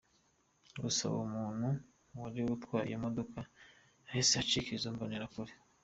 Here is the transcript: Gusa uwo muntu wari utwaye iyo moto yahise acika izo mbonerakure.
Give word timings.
Gusa 0.81 1.01
uwo 1.11 1.23
muntu 1.35 1.67
wari 2.19 2.39
utwaye 2.55 2.85
iyo 2.89 2.97
moto 3.03 3.21
yahise 4.07 4.33
acika 4.41 4.69
izo 4.77 4.89
mbonerakure. 4.95 5.53